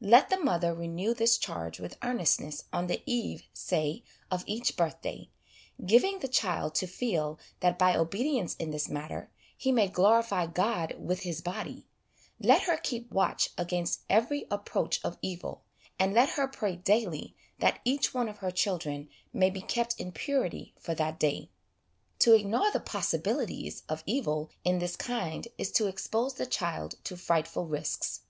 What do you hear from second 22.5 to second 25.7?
the possibilities of evil in this kind is